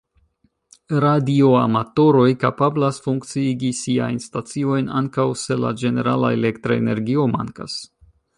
[1.03, 7.79] Radioamatoroj kapablas funkciigi siajn staciojn ankaŭ se la ĝenerala elektra energio mankas.